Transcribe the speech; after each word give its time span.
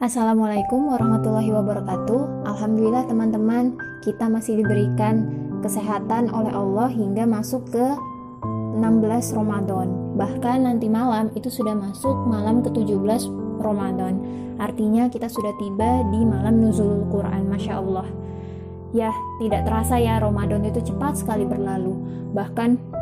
Assalamualaikum 0.00 0.96
warahmatullahi 0.96 1.52
wabarakatuh. 1.52 2.48
Alhamdulillah 2.48 3.04
teman-teman, 3.04 3.76
kita 4.00 4.32
masih 4.32 4.64
diberikan 4.64 5.28
kesehatan 5.60 6.32
oleh 6.32 6.48
Allah 6.56 6.88
hingga 6.88 7.28
masuk 7.28 7.68
ke 7.68 7.84
16 8.80 8.80
Ramadan. 9.36 10.16
Bahkan 10.16 10.64
nanti 10.64 10.88
malam 10.88 11.28
itu 11.36 11.52
sudah 11.52 11.76
masuk 11.76 12.16
malam 12.32 12.64
ke-17 12.64 13.28
Ramadan. 13.60 14.24
Artinya 14.56 15.12
kita 15.12 15.28
sudah 15.28 15.52
tiba 15.60 16.00
di 16.08 16.24
malam 16.24 16.64
nuzul 16.64 17.04
Quran, 17.12 17.52
Masya 17.52 17.84
Allah. 17.84 18.08
Ya, 18.96 19.12
tidak 19.36 19.68
terasa 19.68 20.00
ya 20.00 20.16
Ramadan 20.16 20.64
itu 20.64 20.80
cepat 20.80 21.20
sekali 21.20 21.44
berlalu. 21.44 21.92
Bahkan 22.32 22.99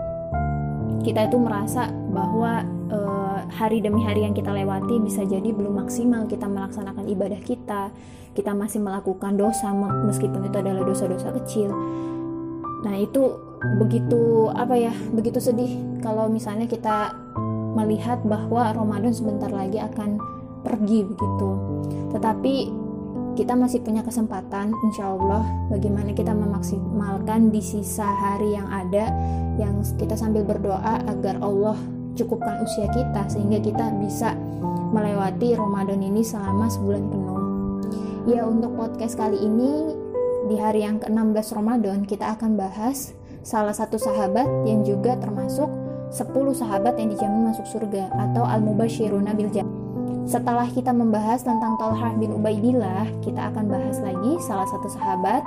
kita 1.02 1.30
itu 1.30 1.36
merasa 1.40 1.88
bahwa 1.90 2.66
uh, 2.92 3.40
hari 3.48 3.80
demi 3.80 4.04
hari 4.04 4.24
yang 4.24 4.36
kita 4.36 4.52
lewati 4.52 5.00
bisa 5.00 5.24
jadi 5.24 5.50
belum 5.50 5.86
maksimal 5.86 6.28
kita 6.28 6.44
melaksanakan 6.44 7.04
ibadah 7.08 7.40
kita 7.40 7.92
kita 8.36 8.54
masih 8.54 8.78
melakukan 8.78 9.34
dosa 9.34 9.74
meskipun 10.06 10.46
itu 10.46 10.56
adalah 10.62 10.86
dosa-dosa 10.86 11.34
kecil. 11.42 11.74
Nah 12.86 12.94
itu 12.94 13.34
begitu 13.82 14.46
apa 14.54 14.78
ya 14.78 14.94
begitu 15.10 15.42
sedih 15.42 15.98
kalau 15.98 16.30
misalnya 16.30 16.70
kita 16.70 17.18
melihat 17.74 18.22
bahwa 18.22 18.70
Ramadan 18.70 19.10
sebentar 19.10 19.50
lagi 19.50 19.82
akan 19.82 20.22
pergi 20.62 21.02
begitu. 21.02 21.50
Tetapi 22.14 22.54
kita 23.38 23.54
masih 23.54 23.78
punya 23.86 24.02
kesempatan 24.02 24.74
insya 24.82 25.14
Allah 25.14 25.46
bagaimana 25.70 26.10
kita 26.10 26.34
memaksimalkan 26.34 27.54
di 27.54 27.62
sisa 27.62 28.02
hari 28.02 28.58
yang 28.58 28.66
ada 28.66 29.14
yang 29.62 29.78
kita 29.94 30.18
sambil 30.18 30.42
berdoa 30.42 30.98
agar 31.06 31.38
Allah 31.38 31.78
cukupkan 32.18 32.66
usia 32.66 32.90
kita 32.90 33.30
sehingga 33.30 33.62
kita 33.62 33.94
bisa 34.02 34.34
melewati 34.90 35.54
Ramadan 35.54 36.02
ini 36.02 36.26
selama 36.26 36.66
sebulan 36.66 37.04
penuh. 37.06 37.38
Ya 38.26 38.42
untuk 38.42 38.74
podcast 38.74 39.14
kali 39.14 39.38
ini 39.38 39.94
di 40.50 40.58
hari 40.58 40.82
yang 40.82 40.98
ke-16 40.98 41.54
Ramadan 41.54 42.02
kita 42.10 42.34
akan 42.34 42.58
bahas 42.58 43.14
salah 43.46 43.70
satu 43.70 44.02
sahabat 44.02 44.50
yang 44.66 44.82
juga 44.82 45.14
termasuk 45.14 45.70
10 46.10 46.26
sahabat 46.58 46.98
yang 46.98 47.14
dijamin 47.14 47.54
masuk 47.54 47.70
surga 47.70 48.10
atau 48.18 48.42
al-mubashiruna 48.42 49.30
bil 49.38 49.46
jannah 49.54 49.77
setelah 50.28 50.68
kita 50.68 50.92
membahas 50.92 51.40
tentang 51.40 51.80
Talhah 51.80 52.12
bin 52.20 52.36
Ubaidillah, 52.36 53.08
kita 53.24 53.48
akan 53.48 53.64
bahas 53.64 53.96
lagi 54.04 54.36
salah 54.44 54.68
satu 54.68 54.92
sahabat 54.92 55.40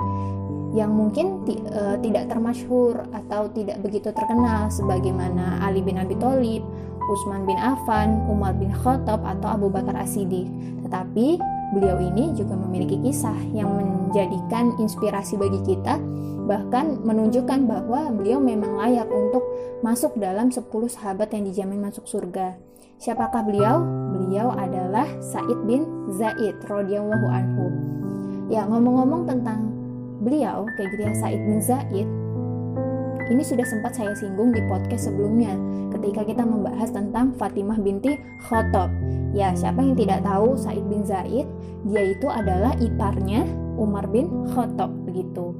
yang 0.74 0.90
mungkin 0.90 1.46
uh, 1.70 1.94
tidak 2.02 2.26
termasyhur 2.26 3.06
atau 3.14 3.46
tidak 3.54 3.78
begitu 3.78 4.10
terkenal 4.10 4.66
sebagaimana 4.74 5.62
Ali 5.62 5.86
bin 5.86 6.02
Abi 6.02 6.18
Thalib, 6.18 6.66
Utsman 7.06 7.46
bin 7.46 7.54
Affan, 7.62 8.26
Umar 8.26 8.58
bin 8.58 8.74
Khattab 8.74 9.22
atau 9.22 9.48
Abu 9.54 9.70
Bakar 9.70 9.94
As-Siddiq. 9.94 10.50
Tetapi 10.82 11.38
beliau 11.78 12.02
ini 12.02 12.34
juga 12.34 12.58
memiliki 12.58 12.98
kisah 12.98 13.36
yang 13.54 13.70
menjadikan 13.70 14.74
inspirasi 14.82 15.38
bagi 15.38 15.62
kita 15.62 16.02
bahkan 16.42 16.98
menunjukkan 17.06 17.70
bahwa 17.70 18.10
beliau 18.10 18.42
memang 18.42 18.74
layak 18.82 19.06
untuk 19.06 19.46
masuk 19.78 20.18
dalam 20.18 20.50
10 20.50 20.66
sahabat 20.90 21.30
yang 21.30 21.46
dijamin 21.46 21.78
masuk 21.78 22.02
surga. 22.10 22.71
Siapakah 23.02 23.42
beliau? 23.42 23.82
Beliau 24.14 24.54
adalah 24.54 25.10
Said 25.18 25.58
bin 25.66 25.82
Zaid 26.14 26.54
radhiyallahu 26.70 27.26
anhu. 27.26 27.66
Ya, 28.46 28.62
ngomong-ngomong 28.62 29.26
tentang 29.26 29.74
beliau, 30.22 30.70
kayak 30.78 30.94
gitu 30.94 31.10
ya 31.10 31.14
Said 31.18 31.42
bin 31.42 31.58
Zaid, 31.58 32.06
ini 33.26 33.42
sudah 33.42 33.66
sempat 33.66 33.98
saya 33.98 34.14
singgung 34.14 34.54
di 34.54 34.62
podcast 34.70 35.10
sebelumnya 35.10 35.50
ketika 35.98 36.22
kita 36.22 36.46
membahas 36.46 36.94
tentang 36.94 37.34
Fatimah 37.34 37.74
binti 37.82 38.14
Khattab. 38.46 38.94
Ya, 39.34 39.50
siapa 39.50 39.82
yang 39.82 39.98
tidak 39.98 40.22
tahu 40.22 40.54
Said 40.54 40.86
bin 40.86 41.02
Zaid, 41.02 41.50
dia 41.82 42.02
itu 42.06 42.30
adalah 42.30 42.70
iparnya 42.78 43.42
Umar 43.82 44.06
bin 44.14 44.46
Khattab 44.54 44.94
begitu. 45.10 45.50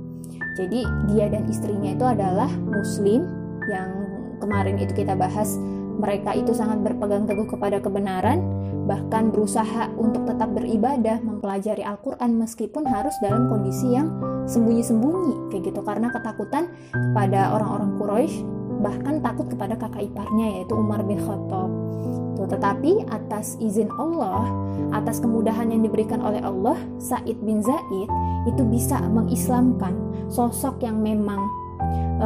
Jadi 0.54 0.86
dia 1.10 1.27
dan 1.27 1.50
istrinya 1.50 1.90
itu 1.90 2.06
adalah 2.06 2.54
muslim 2.70 3.27
yang 3.67 3.90
kemarin 4.38 4.78
itu 4.78 4.94
kita 4.94 5.18
bahas 5.18 5.58
mereka 5.98 6.33
itu 6.36 6.53
sangat 6.57 6.80
berpegang 6.80 7.29
teguh 7.29 7.48
kepada 7.48 7.80
kebenaran, 7.80 8.41
bahkan 8.89 9.30
berusaha 9.30 9.92
untuk 9.95 10.27
tetap 10.27 10.51
beribadah, 10.53 11.23
mempelajari 11.23 11.86
Al-Quran 11.86 12.39
meskipun 12.39 12.83
harus 12.89 13.14
dalam 13.23 13.47
kondisi 13.47 13.95
yang 13.95 14.11
sembunyi-sembunyi, 14.51 15.55
kayak 15.55 15.70
gitu 15.70 15.80
karena 15.86 16.11
ketakutan 16.11 16.73
kepada 16.91 17.55
orang-orang 17.55 17.91
Quraisy, 18.01 18.36
bahkan 18.83 19.23
takut 19.23 19.47
kepada 19.47 19.79
kakak 19.79 20.11
iparnya 20.11 20.61
yaitu 20.61 20.75
Umar 20.75 21.07
bin 21.07 21.23
Khattab. 21.23 21.70
Tuh, 22.35 22.48
tetapi 22.48 23.07
atas 23.13 23.55
izin 23.63 23.86
Allah, 24.01 24.51
atas 24.91 25.23
kemudahan 25.23 25.70
yang 25.70 25.86
diberikan 25.86 26.19
oleh 26.19 26.42
Allah, 26.42 26.74
Said 26.98 27.39
bin 27.45 27.63
Zaid 27.63 28.09
itu 28.51 28.63
bisa 28.67 28.98
mengislamkan 29.07 29.95
sosok 30.27 30.83
yang 30.83 30.98
memang 30.98 31.39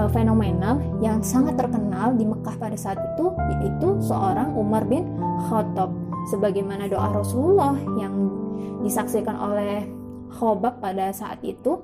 uh, 0.07 0.11
fenomenal 0.15 0.79
yang 1.03 1.19
sangat 1.21 1.59
terkenal 1.59 2.15
di 2.15 2.23
Mekah 2.23 2.55
pada 2.57 2.79
saat 2.79 3.03
itu 3.03 3.35
yaitu 3.59 3.99
seorang 3.99 4.55
Umar 4.55 4.87
bin 4.87 5.19
Khattab. 5.51 5.91
Sebagaimana 6.31 6.87
doa 6.87 7.11
Rasulullah 7.11 7.75
yang 7.99 8.31
disaksikan 8.87 9.35
oleh 9.35 9.87
Khobab 10.27 10.83
pada 10.83 11.11
saat 11.15 11.39
itu 11.43 11.79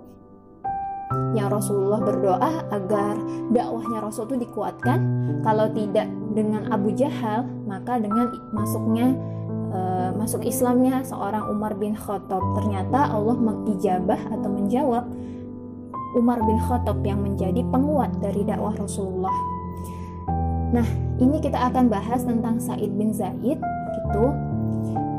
yang 1.36 1.52
Rasulullah 1.52 2.00
berdoa 2.00 2.72
agar 2.72 3.20
dakwahnya 3.52 4.00
Rasul 4.00 4.32
itu 4.32 4.48
dikuatkan. 4.48 4.98
Kalau 5.44 5.68
tidak 5.76 6.08
dengan 6.32 6.72
Abu 6.72 6.94
Jahal 6.96 7.44
maka 7.68 8.00
dengan 8.00 8.32
masuknya 8.50 9.12
uh, 9.72 10.10
masuk 10.16 10.42
Islamnya 10.48 11.04
seorang 11.04 11.52
Umar 11.52 11.76
bin 11.76 11.92
Khattab. 11.94 12.40
Ternyata 12.56 13.12
Allah 13.12 13.36
mengijabah 13.36 14.20
atau 14.32 14.48
menjawab 14.50 15.04
Umar 16.12 16.38
bin 16.44 16.60
Khattab 16.60 17.00
yang 17.04 17.24
menjadi 17.24 17.64
penguat 17.72 18.12
dari 18.20 18.44
dakwah 18.44 18.76
Rasulullah. 18.76 19.32
Nah, 20.72 20.88
ini 21.20 21.36
kita 21.40 21.68
akan 21.68 21.92
bahas 21.92 22.24
tentang 22.24 22.56
Said 22.56 22.92
bin 22.96 23.12
Zaid 23.12 23.60
gitu. 23.92 24.24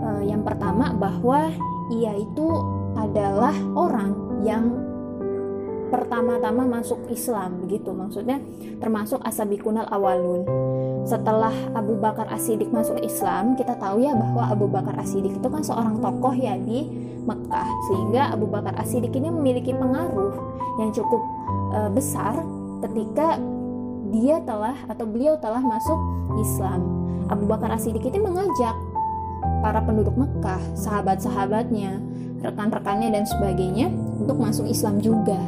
E, 0.01 0.09
yang 0.29 0.41
pertama 0.41 0.93
bahwa 0.97 1.53
ia 1.93 2.13
itu 2.17 2.47
adalah 2.97 3.53
orang 3.77 4.13
yang 4.41 4.83
pertama-tama 5.93 6.65
masuk 6.65 7.05
Islam 7.13 7.61
begitu 7.61 7.93
maksudnya 7.93 8.41
termasuk 8.81 9.21
asabikunal 9.21 9.85
awalun 9.93 10.41
setelah 11.05 11.53
Abu 11.77 12.01
Bakar 12.01 12.25
As-Siddiq 12.33 12.73
masuk 12.73 12.97
Islam 13.05 13.53
kita 13.53 13.77
tahu 13.77 14.01
ya 14.01 14.17
bahwa 14.17 14.49
Abu 14.49 14.65
Bakar 14.65 14.97
As-Siddiq 14.97 15.37
itu 15.37 15.47
kan 15.53 15.61
seorang 15.61 16.01
tokoh 16.01 16.33
ya 16.33 16.57
di 16.57 16.89
Mekah 17.29 17.69
sehingga 17.93 18.33
Abu 18.33 18.49
Bakar 18.49 18.73
As-Siddiq 18.81 19.13
ini 19.13 19.29
memiliki 19.29 19.69
pengaruh 19.69 20.52
yang 20.81 20.89
cukup 20.94 21.22
uh, 21.73 21.89
besar 21.91 22.38
ketika 22.84 23.38
dia 24.13 24.38
telah 24.45 24.78
atau 24.89 25.06
beliau 25.07 25.38
telah 25.41 25.61
masuk 25.61 25.97
Islam 26.38 26.81
Abu 27.31 27.50
Bakar 27.50 27.73
As-Siddiq 27.73 28.03
ini 28.03 28.19
mengajak 28.22 28.75
para 29.63 29.79
penduduk 29.81 30.13
Mekah 30.13 30.62
sahabat-sahabatnya 30.75 31.97
rekan-rekannya 32.44 33.09
dan 33.09 33.23
sebagainya 33.23 33.88
untuk 34.19 34.38
masuk 34.38 34.67
Islam 34.67 35.00
juga 35.00 35.39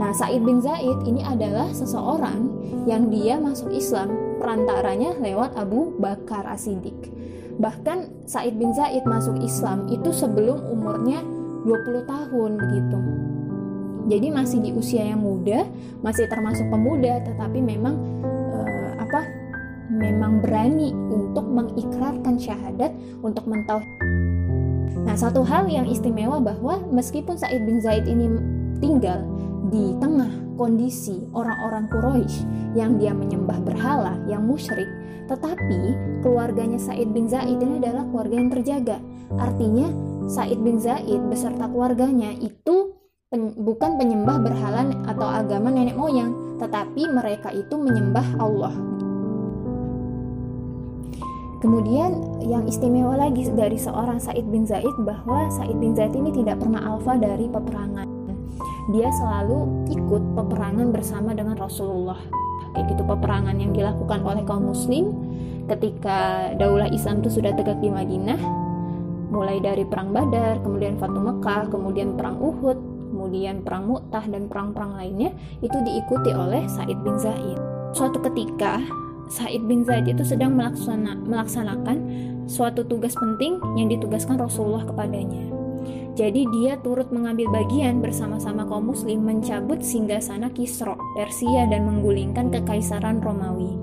Nah, 0.00 0.08
Said 0.16 0.40
bin 0.40 0.64
Zaid 0.64 1.04
ini 1.04 1.20
adalah 1.20 1.68
seseorang 1.68 2.48
yang 2.88 3.12
dia 3.12 3.36
masuk 3.36 3.68
Islam 3.76 4.08
perantaranya 4.40 5.20
lewat 5.20 5.52
Abu 5.52 5.92
Bakar 6.00 6.48
As-Siddiq. 6.48 7.12
Bahkan 7.60 8.24
Said 8.24 8.56
bin 8.56 8.72
Zaid 8.72 9.04
masuk 9.04 9.36
Islam 9.44 9.92
itu 9.92 10.08
sebelum 10.08 10.64
umurnya 10.72 11.20
20 11.68 12.08
tahun 12.08 12.50
begitu. 12.56 12.98
Jadi 14.12 14.28
masih 14.28 14.60
di 14.60 14.70
usia 14.76 15.08
yang 15.08 15.24
muda, 15.24 15.64
masih 16.04 16.28
termasuk 16.28 16.68
pemuda 16.68 17.24
tetapi 17.24 17.64
memang 17.64 17.96
uh, 18.52 18.92
apa? 19.00 19.24
memang 19.92 20.40
berani 20.40 20.92
untuk 20.92 21.44
mengikrarkan 21.48 22.36
syahadat 22.40 22.92
untuk 23.20 23.44
mentauhid. 23.44 23.88
Nah, 25.04 25.16
satu 25.16 25.44
hal 25.44 25.68
yang 25.68 25.84
istimewa 25.84 26.40
bahwa 26.40 26.80
meskipun 26.92 27.36
Said 27.36 27.64
bin 27.68 27.80
Zaid 27.80 28.08
ini 28.08 28.28
tinggal 28.80 29.20
di 29.68 29.92
tengah 30.00 30.28
kondisi 30.56 31.24
orang-orang 31.32 31.88
Quraisy 31.92 32.44
yang 32.76 32.96
dia 32.96 33.12
menyembah 33.12 33.60
berhala, 33.64 34.16
yang 34.28 34.48
musyrik, 34.48 34.88
tetapi 35.28 35.96
keluarganya 36.24 36.80
Said 36.80 37.12
bin 37.12 37.28
Zaid 37.28 37.60
ini 37.60 37.80
adalah 37.80 38.08
keluarga 38.08 38.36
yang 38.36 38.50
terjaga. 38.52 38.96
Artinya 39.36 39.88
Said 40.28 40.60
bin 40.60 40.80
Zaid 40.80 41.20
beserta 41.28 41.68
keluarganya 41.68 42.32
itu 42.40 42.92
pen, 43.32 43.56
bukan 43.56 43.96
penyembah 43.96 44.36
berhala 44.44 44.92
atau 45.08 45.24
agama 45.24 45.72
nenek 45.72 45.96
moyang, 45.96 46.60
tetapi 46.60 47.08
mereka 47.08 47.48
itu 47.48 47.80
menyembah 47.80 48.36
Allah. 48.36 48.76
Kemudian 51.64 52.42
yang 52.44 52.68
istimewa 52.68 53.16
lagi 53.16 53.48
dari 53.54 53.78
seorang 53.80 54.20
Said 54.20 54.44
bin 54.50 54.68
Zaid 54.68 54.92
bahwa 55.06 55.48
Said 55.48 55.72
bin 55.80 55.96
Zaid 55.96 56.12
ini 56.12 56.28
tidak 56.34 56.60
pernah 56.60 56.84
alfa 56.84 57.16
dari 57.16 57.48
peperangan. 57.48 58.04
Dia 58.90 59.08
selalu 59.14 59.88
ikut 59.94 60.22
peperangan 60.36 60.90
bersama 60.90 61.32
dengan 61.32 61.54
Rasulullah. 61.54 62.18
Kayak 62.74 62.98
gitu 62.98 63.02
peperangan 63.06 63.56
yang 63.62 63.70
dilakukan 63.70 64.26
oleh 64.26 64.42
kaum 64.42 64.74
muslim 64.74 65.14
ketika 65.70 66.50
daulah 66.58 66.90
Islam 66.90 67.22
itu 67.22 67.38
sudah 67.38 67.54
tegak 67.54 67.78
di 67.78 67.94
Madinah. 67.94 68.42
Mulai 69.30 69.62
dari 69.62 69.86
perang 69.86 70.10
Badar, 70.10 70.60
kemudian 70.66 70.98
Fatu 70.98 71.22
Mekah, 71.22 71.70
kemudian 71.70 72.18
perang 72.18 72.42
Uhud, 72.42 72.91
kemudian 73.12 73.60
perang 73.60 73.92
Mu'tah 73.92 74.24
dan 74.24 74.48
perang-perang 74.48 74.96
lainnya 74.96 75.36
itu 75.60 75.76
diikuti 75.84 76.32
oleh 76.32 76.64
Said 76.64 76.96
bin 77.04 77.20
Zaid. 77.20 77.60
Suatu 77.92 78.16
ketika 78.24 78.80
Said 79.28 79.68
bin 79.68 79.84
Zaid 79.84 80.08
itu 80.08 80.24
sedang 80.24 80.56
melaksana, 80.56 81.20
melaksanakan 81.28 81.98
suatu 82.48 82.82
tugas 82.88 83.12
penting 83.12 83.60
yang 83.76 83.92
ditugaskan 83.92 84.40
Rasulullah 84.40 84.88
kepadanya. 84.88 85.52
Jadi 86.12 86.44
dia 86.52 86.76
turut 86.84 87.08
mengambil 87.08 87.48
bagian 87.48 88.04
bersama-sama 88.04 88.68
kaum 88.68 88.92
muslim 88.92 89.24
mencabut 89.24 89.80
singgasana 89.80 90.52
Kisra, 90.52 90.92
Persia 91.16 91.64
dan 91.72 91.88
menggulingkan 91.88 92.52
kekaisaran 92.52 93.24
Romawi. 93.24 93.81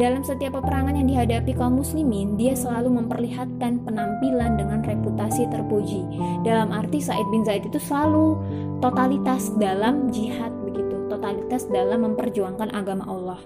Dalam 0.00 0.24
setiap 0.24 0.56
peperangan 0.56 0.96
yang 0.96 1.04
dihadapi 1.04 1.52
kaum 1.52 1.76
muslimin, 1.76 2.40
dia 2.40 2.56
selalu 2.56 3.04
memperlihatkan 3.04 3.84
penampilan 3.84 4.56
dengan 4.56 4.80
reputasi 4.80 5.44
terpuji. 5.52 6.00
Dalam 6.48 6.72
arti 6.72 6.96
Said 6.96 7.28
bin 7.28 7.44
Zaid 7.44 7.68
itu 7.68 7.76
selalu 7.76 8.40
totalitas 8.80 9.52
dalam 9.60 10.08
jihad 10.08 10.48
begitu, 10.64 10.96
totalitas 11.12 11.68
dalam 11.68 12.08
memperjuangkan 12.08 12.72
agama 12.72 13.04
Allah. 13.04 13.40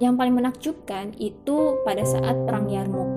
Yang 0.00 0.14
paling 0.16 0.34
menakjubkan 0.40 1.04
itu 1.20 1.76
pada 1.84 2.08
saat 2.08 2.40
perang 2.48 2.72
Yarmouk. 2.72 3.12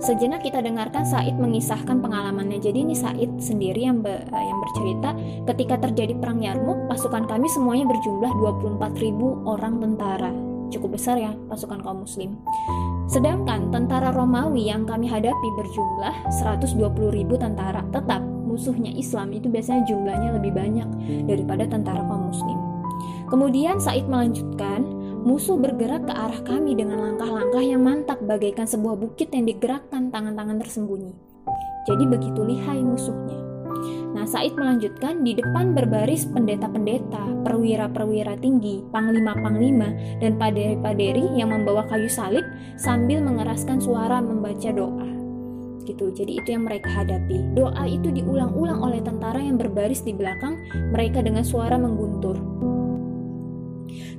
Sejenak 0.00 0.40
kita 0.40 0.64
dengarkan 0.64 1.04
Said 1.04 1.36
mengisahkan 1.36 2.00
pengalamannya. 2.00 2.64
Jadi 2.64 2.80
ini 2.80 2.96
Said 2.96 3.28
sendiri 3.36 3.84
yang 3.84 4.00
be, 4.00 4.24
yang 4.32 4.58
bercerita 4.64 5.12
ketika 5.52 5.84
terjadi 5.84 6.16
perang 6.16 6.40
Yarmouk, 6.40 6.88
pasukan 6.88 7.28
kami 7.28 7.44
semuanya 7.52 7.84
berjumlah 7.92 8.32
24.000 8.40 9.44
orang 9.44 9.76
tentara 9.84 10.49
cukup 10.70 10.96
besar 10.96 11.18
ya 11.18 11.34
pasukan 11.50 11.82
kaum 11.82 12.06
muslim. 12.06 12.38
Sedangkan 13.10 13.74
tentara 13.74 14.14
Romawi 14.14 14.70
yang 14.70 14.86
kami 14.86 15.10
hadapi 15.10 15.48
berjumlah 15.58 16.14
120 16.40 16.78
ribu 17.10 17.34
tentara. 17.34 17.82
Tetap 17.90 18.22
musuhnya 18.22 18.94
Islam 18.94 19.34
itu 19.34 19.50
biasanya 19.50 19.82
jumlahnya 19.86 20.30
lebih 20.38 20.54
banyak 20.54 20.88
daripada 21.26 21.66
tentara 21.66 22.02
kaum 22.06 22.30
muslim. 22.30 22.58
Kemudian 23.30 23.78
Said 23.78 24.10
melanjutkan, 24.10 24.82
musuh 25.22 25.54
bergerak 25.54 26.06
ke 26.06 26.12
arah 26.14 26.40
kami 26.42 26.74
dengan 26.74 26.98
langkah-langkah 26.98 27.62
yang 27.62 27.82
mantap 27.86 28.18
bagaikan 28.26 28.66
sebuah 28.66 28.98
bukit 28.98 29.30
yang 29.30 29.46
digerakkan 29.46 30.10
tangan-tangan 30.10 30.58
tersembunyi. 30.58 31.14
Jadi 31.86 32.04
begitu 32.10 32.40
lihai 32.42 32.82
musuhnya. 32.82 33.38
Nah, 34.10 34.26
Said 34.26 34.58
melanjutkan 34.58 35.22
di 35.22 35.38
depan 35.38 35.70
berbaris 35.70 36.26
pendeta-pendeta, 36.26 37.46
perwira-perwira 37.46 38.34
tinggi, 38.42 38.82
panglima-panglima, 38.90 40.18
dan 40.18 40.34
paderi-paderi 40.34 41.38
yang 41.38 41.54
membawa 41.54 41.86
kayu 41.86 42.10
salib 42.10 42.42
sambil 42.74 43.22
mengeraskan 43.22 43.78
suara 43.78 44.18
membaca 44.18 44.74
doa. 44.74 45.06
Gitu. 45.86 46.10
Jadi 46.10 46.42
itu 46.42 46.48
yang 46.54 46.66
mereka 46.66 46.90
hadapi. 46.90 47.54
Doa 47.54 47.86
itu 47.86 48.10
diulang-ulang 48.10 48.82
oleh 48.82 49.00
tentara 49.02 49.38
yang 49.38 49.58
berbaris 49.58 50.02
di 50.02 50.14
belakang 50.14 50.58
mereka 50.90 51.22
dengan 51.22 51.46
suara 51.46 51.78
mengguntur. 51.78 52.38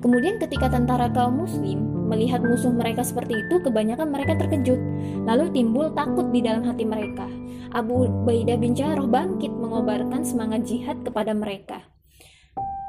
Kemudian 0.01 0.41
ketika 0.41 0.67
tentara 0.67 1.07
kaum 1.13 1.45
muslim 1.45 2.09
melihat 2.11 2.43
musuh 2.43 2.73
mereka 2.73 3.05
seperti 3.05 3.39
itu, 3.39 3.63
kebanyakan 3.63 4.11
mereka 4.11 4.35
terkejut. 4.35 4.79
Lalu 5.23 5.51
timbul 5.55 5.93
takut 5.95 6.27
di 6.33 6.43
dalam 6.43 6.65
hati 6.67 6.83
mereka. 6.83 7.40
Abu 7.71 8.03
Ubaidah 8.03 8.59
bin 8.59 8.75
Jarrah 8.75 9.07
bangkit 9.07 9.51
mengobarkan 9.55 10.27
semangat 10.27 10.67
jihad 10.67 10.99
kepada 11.07 11.31
mereka. 11.31 11.79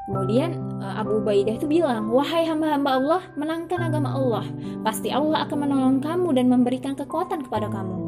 Kemudian 0.03 0.59
eh, 0.83 0.95
Abu 0.99 1.23
Ubaidah 1.23 1.55
itu 1.55 1.67
bilang, 1.71 2.11
Wahai 2.11 2.43
hamba-hamba 2.43 2.99
Allah, 2.99 3.21
menangkan 3.39 3.79
agama 3.79 4.11
Allah. 4.11 4.45
Pasti 4.83 5.07
Allah 5.07 5.47
akan 5.47 5.57
menolong 5.63 5.97
kamu 6.03 6.35
dan 6.35 6.51
memberikan 6.51 6.93
kekuatan 6.99 7.47
kepada 7.47 7.71
kamu. 7.71 8.02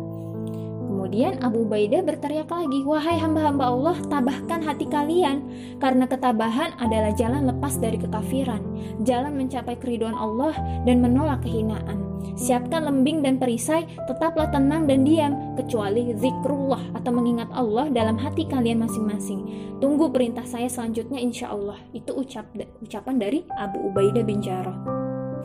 Kemudian 1.06 1.38
Abu 1.46 1.70
Ubaidah 1.70 2.02
berteriak 2.02 2.50
lagi, 2.50 2.82
"Wahai 2.82 3.22
hamba-hamba 3.22 3.70
Allah, 3.70 3.94
tabahkan 4.10 4.66
hati 4.66 4.90
kalian, 4.90 5.46
karena 5.78 6.10
ketabahan 6.10 6.74
adalah 6.82 7.14
jalan 7.14 7.46
lepas 7.46 7.78
dari 7.78 8.02
kekafiran, 8.02 8.58
jalan 9.06 9.38
mencapai 9.38 9.78
keriduan 9.78 10.18
Allah 10.18 10.58
dan 10.82 11.06
menolak 11.06 11.46
kehinaan. 11.46 12.02
Siapkan 12.34 12.90
lembing 12.90 13.22
dan 13.22 13.38
perisai, 13.38 13.86
tetaplah 14.10 14.50
tenang 14.50 14.90
dan 14.90 15.06
diam, 15.06 15.54
kecuali 15.54 16.10
zikrullah 16.18 16.82
atau 16.98 17.14
mengingat 17.14 17.54
Allah 17.54 17.86
dalam 17.94 18.18
hati 18.18 18.50
kalian 18.50 18.82
masing-masing. 18.82 19.46
Tunggu 19.78 20.10
perintah 20.10 20.50
saya 20.50 20.66
selanjutnya 20.66 21.22
insya 21.22 21.54
Allah." 21.54 21.78
Itu 21.94 22.18
ucap 22.18 22.50
ucapan 22.82 23.22
dari 23.22 23.46
Abu 23.62 23.94
Ubaidah 23.94 24.26
bin 24.26 24.42
Jarrah. 24.42 24.74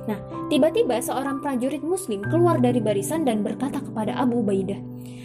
Nah, 0.09 0.17
tiba-tiba 0.49 0.97
seorang 1.05 1.45
prajurit 1.45 1.85
muslim 1.85 2.25
keluar 2.25 2.57
dari 2.65 2.81
barisan 2.81 3.29
dan 3.29 3.45
berkata 3.45 3.85
kepada 3.85 4.17
Abu 4.17 4.41
Ubaidah, 4.41 4.81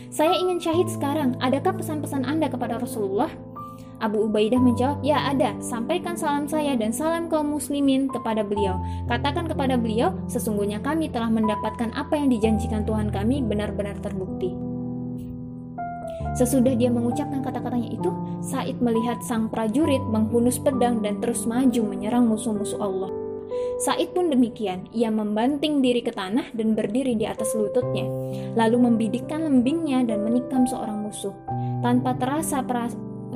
"Saya 0.09 0.35
ingin 0.37 0.61
syahid 0.61 0.87
sekarang. 0.91 1.37
Adakah 1.39 1.77
pesan-pesan 1.77 2.25
Anda 2.25 2.51
kepada 2.51 2.81
Rasulullah?" 2.81 3.29
Abu 4.03 4.27
Ubaidah 4.27 4.59
menjawab, 4.59 4.99
"Ya, 5.07 5.23
ada. 5.31 5.55
Sampaikan 5.63 6.19
salam 6.19 6.51
saya 6.51 6.75
dan 6.75 6.91
salam 6.91 7.31
kaum 7.31 7.55
muslimin 7.55 8.11
kepada 8.11 8.43
beliau. 8.43 8.75
Katakan 9.07 9.47
kepada 9.47 9.79
beliau, 9.79 10.11
sesungguhnya 10.27 10.83
kami 10.83 11.07
telah 11.07 11.31
mendapatkan 11.31 11.95
apa 11.95 12.19
yang 12.19 12.27
dijanjikan 12.27 12.83
Tuhan 12.83 13.07
kami 13.07 13.39
benar-benar 13.39 13.95
terbukti." 14.03 14.51
Sesudah 16.35 16.75
dia 16.75 16.91
mengucapkan 16.91 17.39
kata-katanya 17.39 17.95
itu, 17.95 18.11
Said 18.43 18.83
melihat 18.83 19.23
sang 19.23 19.47
prajurit 19.47 20.03
menghunus 20.11 20.59
pedang 20.59 20.99
dan 20.99 21.23
terus 21.23 21.47
maju 21.47 21.81
menyerang 21.87 22.27
musuh-musuh 22.27 22.83
Allah. 22.83 23.14
Said 23.75 24.15
pun 24.15 24.31
demikian, 24.31 24.87
ia 24.95 25.11
membanting 25.11 25.83
diri 25.83 25.99
ke 25.99 26.15
tanah 26.15 26.55
dan 26.55 26.79
berdiri 26.79 27.11
di 27.19 27.27
atas 27.27 27.51
lututnya, 27.51 28.07
lalu 28.55 28.87
membidikkan 28.87 29.43
lembingnya 29.43 30.07
dan 30.07 30.23
menikam 30.23 30.63
seorang 30.63 31.03
musuh. 31.03 31.35
Tanpa 31.83 32.15
terasa 32.15 32.63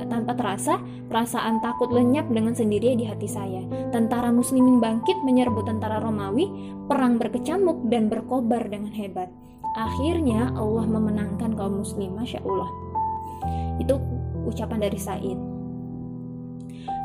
tanpa 0.08 0.32
terasa, 0.32 0.80
perasaan 1.12 1.60
takut 1.60 1.92
lenyap 1.92 2.24
dengan 2.32 2.56
sendirinya 2.56 2.96
di 2.96 3.04
hati 3.04 3.28
saya. 3.28 3.60
Tentara 3.92 4.32
muslimin 4.32 4.80
bangkit 4.80 5.20
menyerbu 5.20 5.60
tentara 5.68 6.00
Romawi, 6.00 6.48
perang 6.88 7.20
berkecamuk 7.20 7.84
dan 7.92 8.08
berkobar 8.08 8.64
dengan 8.64 8.96
hebat. 8.96 9.28
Akhirnya 9.76 10.56
Allah 10.56 10.88
memenangkan 10.88 11.52
kaum 11.52 11.84
muslim, 11.84 12.16
Masya 12.16 12.40
Allah. 12.42 12.70
Itu 13.76 14.00
ucapan 14.48 14.88
dari 14.88 14.96
Said. 14.96 15.49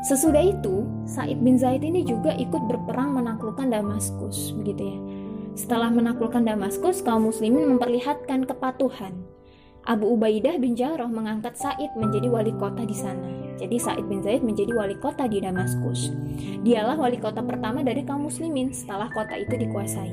Sesudah 0.04 0.44
itu, 0.44 0.84
Said 1.08 1.40
bin 1.40 1.56
Zaid 1.56 1.80
ini 1.80 2.04
juga 2.04 2.36
ikut 2.36 2.68
berperang 2.68 3.16
menaklukkan 3.16 3.72
Damaskus, 3.72 4.52
begitu 4.52 4.92
ya. 4.92 4.98
Setelah 5.56 5.88
menaklukkan 5.88 6.44
Damaskus, 6.44 7.00
kaum 7.00 7.32
muslimin 7.32 7.64
memperlihatkan 7.76 8.44
kepatuhan. 8.44 9.16
Abu 9.86 10.18
Ubaidah 10.18 10.58
bin 10.60 10.76
Jarrah 10.76 11.08
mengangkat 11.08 11.56
Said 11.56 11.94
menjadi 11.96 12.28
wali 12.28 12.52
kota 12.58 12.82
di 12.84 12.92
sana. 12.92 13.56
Jadi 13.56 13.78
Said 13.80 14.04
bin 14.04 14.20
Zaid 14.20 14.44
menjadi 14.44 14.74
wali 14.76 14.98
kota 15.00 15.24
di 15.30 15.40
Damaskus. 15.40 16.12
Dialah 16.60 16.98
wali 16.98 17.16
kota 17.16 17.40
pertama 17.40 17.80
dari 17.80 18.04
kaum 18.04 18.26
muslimin 18.26 18.74
setelah 18.74 19.08
kota 19.14 19.38
itu 19.38 19.54
dikuasai. 19.56 20.12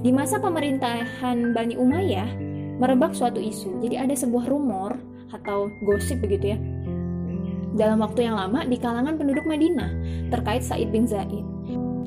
Di 0.00 0.10
masa 0.10 0.40
pemerintahan 0.40 1.52
Bani 1.54 1.76
Umayyah, 1.76 2.30
merebak 2.80 3.12
suatu 3.12 3.38
isu. 3.38 3.84
Jadi 3.84 4.00
ada 4.00 4.16
sebuah 4.16 4.48
rumor 4.48 4.96
atau 5.30 5.70
gosip 5.86 6.18
begitu 6.24 6.56
ya 6.56 6.58
dalam 7.74 8.02
waktu 8.02 8.26
yang 8.26 8.36
lama 8.38 8.66
di 8.66 8.76
kalangan 8.78 9.14
penduduk 9.18 9.46
Madinah 9.46 9.90
terkait 10.32 10.62
Said 10.64 10.90
bin 10.90 11.06
Zaid. 11.06 11.44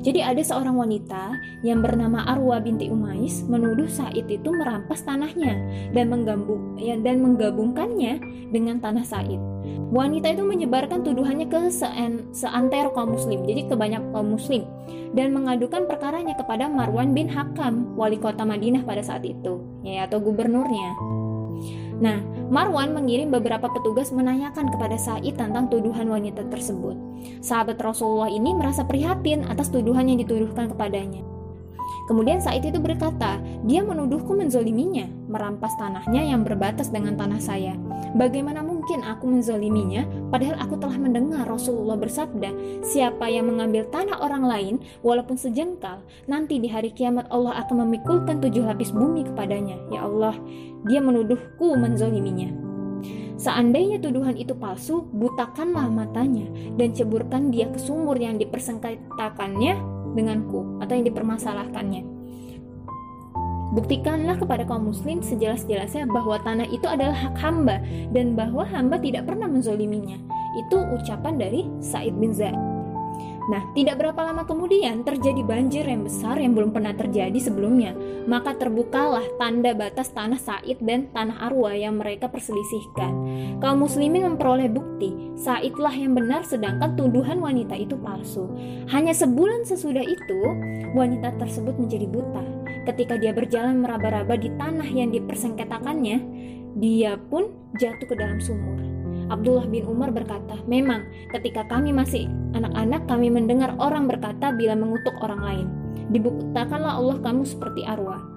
Jadi 0.04 0.20
ada 0.20 0.44
seorang 0.44 0.76
wanita 0.76 1.32
yang 1.64 1.80
bernama 1.80 2.28
Arwa 2.28 2.60
binti 2.60 2.92
Umais 2.92 3.40
menuduh 3.48 3.88
Said 3.88 4.28
itu 4.28 4.52
merampas 4.52 5.00
tanahnya 5.00 5.56
dan 5.96 6.12
menggabung 6.12 6.76
ya, 6.76 7.00
dan 7.00 7.24
menggabungkannya 7.24 8.20
dengan 8.52 8.84
tanah 8.84 9.04
Said. 9.08 9.40
Wanita 9.88 10.36
itu 10.36 10.44
menyebarkan 10.44 11.00
tuduhannya 11.06 11.48
ke 11.48 11.72
sean, 11.72 12.28
seantero 12.36 12.92
kaum 12.92 13.16
muslim, 13.16 13.48
jadi 13.48 13.64
ke 13.64 13.74
banyak 13.78 14.02
kaum 14.12 14.36
muslim 14.36 14.68
dan 15.14 15.30
mengadukan 15.30 15.86
perkaranya 15.86 16.34
kepada 16.34 16.66
Marwan 16.66 17.14
bin 17.14 17.30
Hakam, 17.30 17.94
wali 17.94 18.18
kota 18.18 18.42
Madinah 18.42 18.82
pada 18.82 19.00
saat 19.00 19.22
itu, 19.22 19.62
ya 19.86 20.04
atau 20.10 20.18
gubernurnya. 20.18 21.23
Nah, 22.02 22.18
Marwan 22.50 22.90
mengirim 22.90 23.30
beberapa 23.30 23.70
petugas 23.70 24.10
menanyakan 24.10 24.68
kepada 24.74 24.98
Said 24.98 25.38
tentang 25.38 25.70
tuduhan 25.70 26.10
wanita 26.10 26.42
tersebut. 26.50 26.98
Sahabat 27.40 27.78
Rasulullah 27.78 28.28
ini 28.28 28.50
merasa 28.52 28.82
prihatin 28.82 29.46
atas 29.46 29.70
tuduhan 29.70 30.10
yang 30.10 30.18
dituduhkan 30.18 30.74
kepadanya. 30.74 31.22
Kemudian 32.10 32.42
Said 32.42 32.66
itu 32.66 32.82
berkata, 32.82 33.40
dia 33.64 33.80
menuduhku 33.80 34.34
menzoliminya, 34.36 35.08
merampas 35.30 35.72
tanahnya 35.78 36.34
yang 36.34 36.44
berbatas 36.44 36.92
dengan 36.92 37.16
tanah 37.16 37.40
saya. 37.40 37.78
Bagaimana 38.18 38.60
mungkin 38.60 38.73
aku 38.92 39.24
menzoliminya, 39.24 40.04
padahal 40.28 40.60
aku 40.60 40.76
telah 40.76 41.00
mendengar 41.00 41.48
Rasulullah 41.48 41.96
bersabda, 41.96 42.52
siapa 42.84 43.26
yang 43.32 43.48
mengambil 43.48 43.88
tanah 43.88 44.20
orang 44.20 44.44
lain, 44.44 44.74
walaupun 45.00 45.40
sejengkal, 45.40 46.04
nanti 46.28 46.60
di 46.60 46.68
hari 46.68 46.92
kiamat 46.92 47.24
Allah 47.32 47.64
akan 47.64 47.88
memikulkan 47.88 48.44
tujuh 48.44 48.68
lapis 48.68 48.92
bumi 48.92 49.24
kepadanya. 49.24 49.80
Ya 49.88 50.04
Allah, 50.04 50.36
dia 50.84 51.00
menuduhku 51.00 51.74
menzoliminya. 51.80 52.52
Seandainya 53.34 53.98
tuduhan 53.98 54.38
itu 54.38 54.54
palsu, 54.54 55.02
butakanlah 55.10 55.90
matanya 55.90 56.46
dan 56.78 56.94
ceburkan 56.94 57.50
dia 57.50 57.66
ke 57.72 57.80
sumur 57.80 58.14
yang 58.14 58.38
dipersengketakannya 58.38 59.74
denganku 60.14 60.78
atau 60.78 60.92
yang 60.94 61.06
dipermasalahkannya. 61.10 62.13
Buktikanlah 63.74 64.38
kepada 64.38 64.62
kaum 64.62 64.86
muslim 64.94 65.18
sejelas-jelasnya 65.18 66.06
bahwa 66.06 66.38
tanah 66.46 66.70
itu 66.70 66.86
adalah 66.86 67.14
hak 67.14 67.34
hamba 67.42 67.82
dan 68.14 68.38
bahwa 68.38 68.62
hamba 68.62 69.02
tidak 69.02 69.26
pernah 69.26 69.50
menzoliminya. 69.50 70.14
Itu 70.54 70.78
ucapan 70.94 71.34
dari 71.42 71.66
Said 71.82 72.14
bin 72.14 72.30
Zaid. 72.30 72.73
Nah, 73.44 73.60
tidak 73.76 74.00
berapa 74.00 74.16
lama 74.24 74.48
kemudian 74.48 75.04
terjadi 75.04 75.44
banjir 75.44 75.84
yang 75.84 76.00
besar 76.00 76.40
yang 76.40 76.56
belum 76.56 76.72
pernah 76.72 76.96
terjadi 76.96 77.36
sebelumnya. 77.36 77.92
Maka 78.24 78.56
terbukalah 78.56 79.24
tanda 79.36 79.76
batas 79.76 80.08
tanah 80.16 80.40
Said 80.40 80.80
dan 80.80 81.12
tanah 81.12 81.52
Arwa 81.52 81.76
yang 81.76 82.00
mereka 82.00 82.32
perselisihkan. 82.32 83.12
Kaum 83.60 83.84
muslimin 83.84 84.24
memperoleh 84.32 84.72
bukti, 84.72 85.36
Saidlah 85.36 85.92
yang 85.92 86.16
benar 86.16 86.46
sedangkan 86.48 86.96
tuduhan 86.96 87.36
wanita 87.42 87.76
itu 87.76 88.00
palsu. 88.00 88.48
Hanya 88.88 89.12
sebulan 89.12 89.68
sesudah 89.68 90.04
itu, 90.04 90.40
wanita 90.96 91.36
tersebut 91.36 91.76
menjadi 91.76 92.08
buta. 92.08 92.44
Ketika 92.88 93.16
dia 93.20 93.32
berjalan 93.32 93.80
meraba-raba 93.80 94.36
di 94.40 94.52
tanah 94.56 94.88
yang 94.88 95.12
dipersengketakannya, 95.12 96.18
dia 96.80 97.16
pun 97.16 97.52
jatuh 97.76 98.08
ke 98.08 98.14
dalam 98.16 98.40
sumur. 98.40 98.93
Abdullah 99.32 99.68
bin 99.68 99.84
Umar 99.88 100.10
berkata, 100.10 100.60
"Memang, 100.68 101.04
ketika 101.32 101.64
kami 101.68 101.92
masih 101.94 102.28
anak-anak, 102.52 103.06
kami 103.08 103.28
mendengar 103.28 103.76
orang 103.80 104.08
berkata 104.08 104.52
bila 104.52 104.76
mengutuk 104.76 105.14
orang 105.20 105.40
lain, 105.40 105.66
dibuktakanlah 106.12 106.98
Allah 107.00 107.16
kamu 107.20 107.42
seperti 107.44 107.84
arwah." 107.84 108.34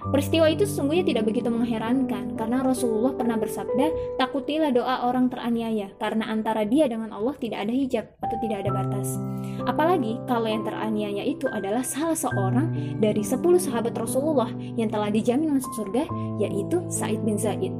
Peristiwa 0.00 0.48
itu 0.48 0.64
sesungguhnya 0.64 1.04
tidak 1.04 1.28
begitu 1.28 1.52
mengherankan 1.52 2.32
karena 2.32 2.64
Rasulullah 2.64 3.12
pernah 3.12 3.36
bersabda, 3.36 4.16
"Takutilah 4.16 4.72
doa 4.72 5.04
orang 5.04 5.28
teraniaya 5.28 5.92
karena 6.00 6.32
antara 6.32 6.64
dia 6.64 6.88
dengan 6.88 7.12
Allah 7.12 7.36
tidak 7.36 7.68
ada 7.68 7.72
hijab 7.72 8.08
atau 8.24 8.36
tidak 8.40 8.64
ada 8.64 8.70
batas." 8.72 9.20
Apalagi 9.68 10.16
kalau 10.24 10.48
yang 10.48 10.64
teraniaya 10.64 11.20
itu 11.20 11.44
adalah 11.52 11.84
salah 11.84 12.16
seorang 12.16 12.96
dari 12.96 13.20
10 13.20 13.60
sahabat 13.60 13.92
Rasulullah 13.92 14.48
yang 14.56 14.88
telah 14.88 15.12
dijamin 15.12 15.60
masuk 15.60 15.72
surga, 15.76 16.08
yaitu 16.40 16.80
Said 16.88 17.20
bin 17.20 17.36
Zaid. 17.36 17.72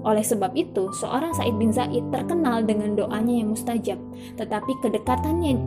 Oleh 0.00 0.24
sebab 0.24 0.56
itu, 0.56 0.88
seorang 0.96 1.36
Said 1.36 1.56
bin 1.60 1.72
Zaid 1.72 2.08
terkenal 2.08 2.64
dengan 2.64 2.96
doanya 2.96 3.44
yang 3.44 3.52
mustajab, 3.52 4.00
tetapi 4.40 4.72
kedekatannya 4.80 5.60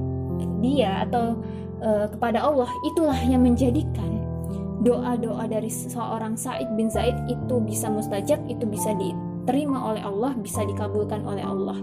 dia 0.63 1.05
atau 1.05 1.37
e, 1.77 2.09
kepada 2.09 2.41
Allah 2.41 2.69
itulah 2.89 3.19
yang 3.29 3.45
menjadikan 3.45 4.23
doa-doa 4.81 5.45
dari 5.45 5.69
seorang 5.69 6.33
Said 6.33 6.65
bin 6.73 6.89
Zaid 6.89 7.13
itu 7.29 7.55
bisa 7.61 7.93
mustajab, 7.93 8.41
itu 8.49 8.65
bisa 8.65 8.97
diterima 8.97 9.93
oleh 9.93 10.01
Allah, 10.01 10.33
bisa 10.33 10.65
dikabulkan 10.65 11.21
oleh 11.23 11.45
Allah. 11.45 11.77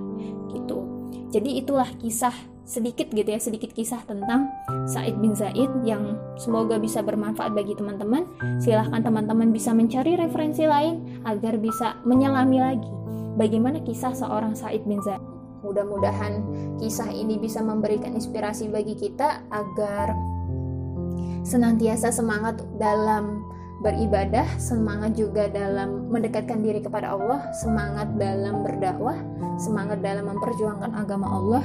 Gitu. 0.50 0.78
Jadi 1.30 1.62
itulah 1.62 1.86
kisah 2.02 2.34
sedikit 2.70 3.10
gitu 3.10 3.26
ya 3.26 3.42
sedikit 3.42 3.74
kisah 3.74 4.06
tentang 4.06 4.46
Said 4.86 5.18
bin 5.18 5.34
Zaid 5.34 5.66
yang 5.82 6.14
semoga 6.38 6.78
bisa 6.78 7.02
bermanfaat 7.02 7.50
bagi 7.50 7.74
teman-teman 7.74 8.22
silahkan 8.62 9.02
teman-teman 9.02 9.50
bisa 9.50 9.74
mencari 9.74 10.14
referensi 10.14 10.70
lain 10.70 11.26
agar 11.26 11.58
bisa 11.58 11.98
menyelami 12.06 12.62
lagi 12.62 12.90
bagaimana 13.34 13.82
kisah 13.82 14.14
seorang 14.14 14.54
Said 14.54 14.86
bin 14.86 15.02
Zaid 15.02 15.18
mudah-mudahan 15.66 16.46
kisah 16.78 17.10
ini 17.10 17.42
bisa 17.42 17.58
memberikan 17.58 18.14
inspirasi 18.14 18.70
bagi 18.70 18.94
kita 18.94 19.42
agar 19.50 20.14
senantiasa 21.42 22.14
semangat 22.14 22.62
dalam 22.78 23.42
beribadah, 23.80 24.44
semangat 24.60 25.16
juga 25.16 25.48
dalam 25.48 26.12
mendekatkan 26.12 26.60
diri 26.60 26.84
kepada 26.84 27.16
Allah, 27.16 27.48
semangat 27.56 28.12
dalam 28.20 28.60
berdakwah, 28.60 29.16
semangat 29.56 30.04
dalam 30.04 30.28
memperjuangkan 30.28 30.92
agama 30.92 31.26
Allah. 31.32 31.64